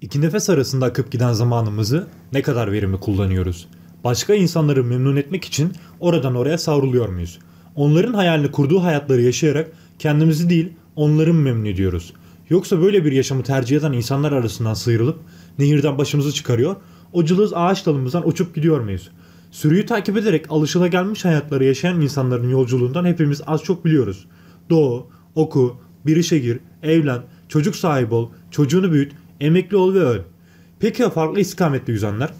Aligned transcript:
İki 0.00 0.20
nefes 0.20 0.50
arasında 0.50 0.86
akıp 0.86 1.12
giden 1.12 1.32
zamanımızı 1.32 2.06
ne 2.32 2.42
kadar 2.42 2.72
verimli 2.72 3.00
kullanıyoruz? 3.00 3.68
Başka 4.04 4.34
insanları 4.34 4.84
memnun 4.84 5.16
etmek 5.16 5.44
için 5.44 5.72
oradan 6.00 6.34
oraya 6.34 6.58
savruluyor 6.58 7.08
muyuz? 7.08 7.38
Onların 7.76 8.14
hayalini 8.14 8.50
kurduğu 8.50 8.82
hayatları 8.82 9.22
yaşayarak 9.22 9.70
kendimizi 9.98 10.50
değil 10.50 10.72
onları 10.96 11.34
mı 11.34 11.40
memnun 11.40 11.64
ediyoruz? 11.64 12.12
Yoksa 12.50 12.80
böyle 12.82 13.04
bir 13.04 13.12
yaşamı 13.12 13.42
tercih 13.42 13.76
eden 13.76 13.92
insanlar 13.92 14.32
arasından 14.32 14.74
sıyrılıp 14.74 15.18
nehirden 15.58 15.98
başımızı 15.98 16.32
çıkarıyor, 16.32 16.76
o 17.12 17.24
ağaç 17.54 17.86
dalımızdan 17.86 18.28
uçup 18.28 18.54
gidiyor 18.54 18.80
muyuz? 18.80 19.10
Sürüyü 19.50 19.86
takip 19.86 20.16
ederek 20.16 20.46
alışılagelmiş 20.48 21.24
hayatları 21.24 21.64
yaşayan 21.64 22.00
insanların 22.00 22.50
yolculuğundan 22.50 23.04
hepimiz 23.04 23.40
az 23.46 23.62
çok 23.62 23.84
biliyoruz. 23.84 24.26
Doğu, 24.70 25.06
oku, 25.34 25.76
bir 26.06 26.16
işe 26.16 26.38
gir, 26.38 26.58
evlen, 26.82 27.22
çocuk 27.48 27.76
sahibi 27.76 28.14
ol, 28.14 28.30
çocuğunu 28.50 28.92
büyüt, 28.92 29.12
emekli 29.40 29.76
ol 29.76 29.94
ve 29.94 29.98
öl. 29.98 30.20
Peki 30.80 31.02
ya 31.02 31.10
farklı 31.10 31.40
istikametli 31.40 31.92
yüzenler? 31.92 32.30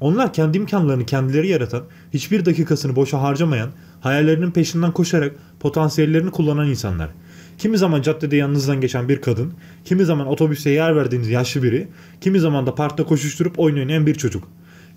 Onlar 0.00 0.32
kendi 0.32 0.58
imkanlarını 0.58 1.06
kendileri 1.06 1.48
yaratan, 1.48 1.82
hiçbir 2.14 2.44
dakikasını 2.44 2.96
boşa 2.96 3.22
harcamayan, 3.22 3.70
hayallerinin 4.00 4.50
peşinden 4.50 4.92
koşarak 4.92 5.34
potansiyellerini 5.60 6.30
kullanan 6.30 6.68
insanlar. 6.68 7.10
Kimi 7.58 7.78
zaman 7.78 8.02
caddede 8.02 8.36
yanınızdan 8.36 8.80
geçen 8.80 9.08
bir 9.08 9.20
kadın, 9.20 9.52
kimi 9.84 10.04
zaman 10.04 10.26
otobüste 10.26 10.70
yer 10.70 10.96
verdiğiniz 10.96 11.28
yaşlı 11.28 11.62
biri, 11.62 11.88
kimi 12.20 12.40
zaman 12.40 12.66
da 12.66 12.74
parkta 12.74 13.04
koşuşturup 13.04 13.58
oyun 13.58 13.76
oynayan 13.76 14.06
bir 14.06 14.14
çocuk. 14.14 14.48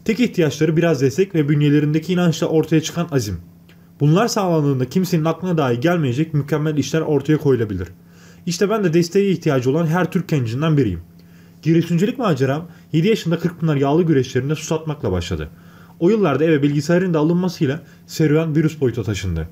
Tek 0.06 0.20
ihtiyaçları 0.20 0.78
biraz 0.78 1.02
destek 1.02 1.36
ve 1.36 1.50
bünyelerindeki 1.50 2.14
inançla 2.14 2.48
ortaya 2.48 2.82
çıkan 2.82 3.08
azim. 3.12 3.38
Bunlar 4.00 4.28
sağlandığında 4.28 4.90
kimsenin 4.90 5.26
aklına 5.26 5.58
dahi 5.58 5.80
gelmeyecek 5.80 6.34
mükemmel 6.34 6.78
işler 6.78 7.02
ortaya 7.02 7.38
koyulabilir. 7.38 7.88
İşte 8.46 8.70
ben 8.70 8.84
de 8.84 8.94
desteğe 8.94 9.32
ihtiyacı 9.32 9.72
olan 9.72 9.86
her 9.86 10.12
Türk 10.12 10.28
gencinden 10.28 10.78
biriyim. 10.78 11.02
Girişimcilik 11.66 12.18
maceram 12.18 12.68
7 12.94 13.08
yaşında 13.08 13.40
Kırkpınar 13.40 13.76
yağlı 13.76 14.04
güreşlerinde 14.04 14.56
su 14.56 14.64
satmakla 14.64 15.12
başladı. 15.12 15.50
O 16.00 16.10
yıllarda 16.10 16.44
eve 16.44 16.64
bilgisayarın 16.64 17.14
da 17.14 17.20
alınmasıyla 17.20 17.82
serüven 18.08 18.56
virüs 18.56 18.82
boyuta 18.82 19.04
taşındı. 19.04 19.50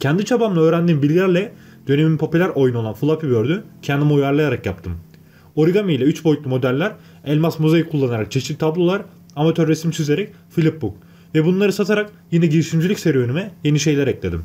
Kendi 0.00 0.24
çabamla 0.24 0.60
öğrendiğim 0.60 1.02
bilgilerle 1.02 1.52
dönemin 1.88 2.16
popüler 2.16 2.48
oyunu 2.48 2.78
olan 2.78 2.94
Flappy 2.94 3.26
Bird'ü 3.26 3.64
kendime 3.82 4.12
uyarlayarak 4.12 4.66
yaptım. 4.66 4.92
Origami 5.54 5.94
ile 5.94 6.04
3 6.04 6.24
boyutlu 6.24 6.50
modeller, 6.50 6.92
elmas 7.24 7.58
mozaik 7.58 7.90
kullanarak 7.90 8.30
çeşitli 8.30 8.58
tablolar, 8.58 9.02
amatör 9.36 9.68
resim 9.68 9.90
çizerek 9.90 10.32
flipbook 10.50 10.94
ve 11.34 11.44
bunları 11.44 11.72
satarak 11.72 12.10
yine 12.30 12.46
girişimcilik 12.46 12.98
serüvenime 12.98 13.50
yeni 13.64 13.80
şeyler 13.80 14.06
ekledim. 14.06 14.44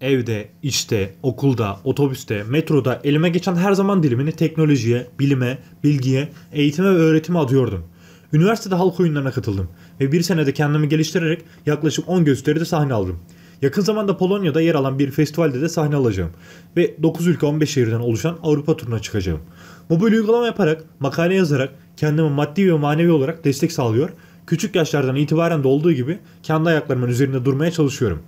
Evde, 0.00 0.48
işte, 0.62 1.14
okulda, 1.22 1.80
otobüste, 1.84 2.44
metroda 2.44 3.00
elime 3.04 3.28
geçen 3.28 3.56
her 3.56 3.72
zaman 3.72 4.02
dilimini 4.02 4.32
teknolojiye, 4.32 5.06
bilime, 5.18 5.58
bilgiye, 5.84 6.28
eğitime 6.52 6.88
ve 6.88 6.98
öğretime 6.98 7.38
adıyordum. 7.38 7.84
Üniversitede 8.32 8.74
halk 8.74 9.00
oyunlarına 9.00 9.30
katıldım 9.30 9.68
ve 10.00 10.12
bir 10.12 10.22
senede 10.22 10.54
kendimi 10.54 10.88
geliştirerek 10.88 11.42
yaklaşık 11.66 12.08
10 12.08 12.24
gösteride 12.24 12.64
sahne 12.64 12.94
aldım. 12.94 13.18
Yakın 13.62 13.82
zamanda 13.82 14.16
Polonya'da 14.16 14.60
yer 14.60 14.74
alan 14.74 14.98
bir 14.98 15.10
festivalde 15.10 15.60
de 15.60 15.68
sahne 15.68 15.96
alacağım 15.96 16.30
ve 16.76 17.02
9 17.02 17.26
ülke 17.26 17.46
15 17.46 17.70
şehirden 17.70 18.00
oluşan 18.00 18.38
Avrupa 18.42 18.76
turuna 18.76 18.98
çıkacağım. 18.98 19.40
Mobil 19.88 20.12
uygulama 20.12 20.46
yaparak, 20.46 20.84
makale 21.00 21.34
yazarak 21.34 21.74
kendime 21.96 22.28
maddi 22.28 22.72
ve 22.72 22.78
manevi 22.78 23.10
olarak 23.10 23.44
destek 23.44 23.72
sağlıyor, 23.72 24.10
küçük 24.46 24.74
yaşlardan 24.74 25.16
itibaren 25.16 25.62
de 25.62 25.68
olduğu 25.68 25.92
gibi 25.92 26.18
kendi 26.42 26.68
ayaklarımın 26.68 27.08
üzerinde 27.08 27.44
durmaya 27.44 27.70
çalışıyorum. 27.70 28.22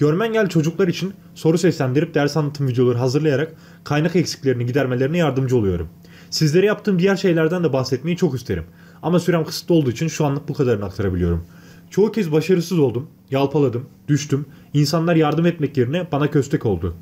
Görmen 0.00 0.32
gel 0.32 0.48
çocuklar 0.48 0.88
için 0.88 1.12
soru 1.34 1.58
seslendirip 1.58 2.14
ders 2.14 2.36
anlatım 2.36 2.68
videoları 2.68 2.98
hazırlayarak 2.98 3.52
kaynak 3.84 4.16
eksiklerini 4.16 4.66
gidermelerine 4.66 5.18
yardımcı 5.18 5.56
oluyorum. 5.56 5.88
Sizlere 6.30 6.66
yaptığım 6.66 6.98
diğer 6.98 7.16
şeylerden 7.16 7.64
de 7.64 7.72
bahsetmeyi 7.72 8.16
çok 8.16 8.34
isterim. 8.34 8.64
Ama 9.02 9.20
sürem 9.20 9.44
kısıtlı 9.44 9.74
olduğu 9.74 9.90
için 9.90 10.08
şu 10.08 10.24
anlık 10.24 10.48
bu 10.48 10.54
kadarını 10.54 10.84
aktarabiliyorum. 10.84 11.44
Çoğu 11.90 12.12
kez 12.12 12.32
başarısız 12.32 12.78
oldum, 12.78 13.06
yalpaladım, 13.30 13.86
düştüm. 14.08 14.46
İnsanlar 14.74 15.16
yardım 15.16 15.46
etmek 15.46 15.76
yerine 15.76 16.06
bana 16.12 16.30
köstek 16.30 16.66
oldu. 16.66 16.94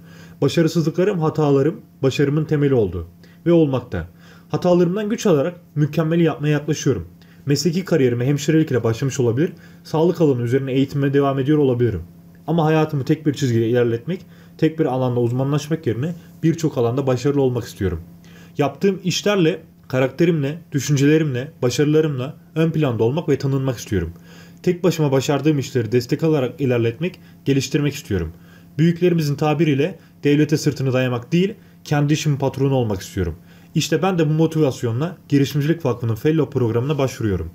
Başarısızlıklarım, 0.42 1.19
hatalarım, 1.19 1.81
başarımın 2.03 2.44
temeli 2.44 2.75
oldu. 2.75 3.06
Ve 3.47 3.53
olmakta. 3.53 4.08
Hatalarımdan 4.48 5.08
güç 5.08 5.26
alarak 5.26 5.60
mükemmeli 5.75 6.22
yapmaya 6.22 6.48
yaklaşıyorum. 6.48 7.08
Mesleki 7.47 7.84
kariyerime 7.84 8.26
hemşirelik 8.26 8.70
ile 8.70 8.84
başlamış 8.84 9.20
olabilir, 9.20 9.53
sağlık 9.84 10.20
alanı 10.20 10.42
üzerine 10.42 10.72
eğitime 10.72 11.14
devam 11.14 11.38
ediyor 11.38 11.58
olabilirim. 11.58 12.03
Ama 12.48 12.64
hayatımı 12.64 13.04
tek 13.04 13.26
bir 13.26 13.34
çizgide 13.34 13.69
ilerletmek, 13.69 14.26
tek 14.59 14.78
bir 14.78 14.84
alanda 14.84 15.20
uzmanlaşmak 15.20 15.86
yerine 15.86 16.14
birçok 16.42 16.78
alanda 16.78 17.06
başarılı 17.06 17.42
olmak 17.42 17.64
istiyorum. 17.64 18.03
Yaptığım 18.59 19.00
işlerle, 19.04 19.62
karakterimle, 19.88 20.58
düşüncelerimle, 20.72 21.53
başarılarımla 21.62 22.37
ön 22.54 22.70
planda 22.70 23.04
olmak 23.04 23.28
ve 23.28 23.38
tanınmak 23.38 23.78
istiyorum. 23.78 24.12
Tek 24.62 24.84
başıma 24.84 25.12
başardığım 25.12 25.58
işleri 25.58 25.92
destek 25.92 26.22
alarak 26.22 26.60
ilerletmek, 26.60 27.20
geliştirmek 27.44 27.94
istiyorum. 27.94 28.32
Büyüklerimizin 28.78 29.34
tabiriyle 29.34 29.98
devlete 30.25 30.56
sırtını 30.56 30.92
dayamak 30.92 31.32
değil, 31.32 31.54
kendi 31.84 32.12
işimin 32.12 32.37
patronu 32.37 32.75
olmak 32.75 33.00
istiyorum. 33.00 33.37
İşte 33.75 34.03
ben 34.03 34.19
de 34.19 34.28
bu 34.28 34.32
motivasyonla 34.32 35.16
Girişimcilik 35.28 35.84
Vakfı'nın 35.84 36.14
Fellow 36.14 36.58
programına 36.58 36.98
başvuruyorum. 36.98 37.50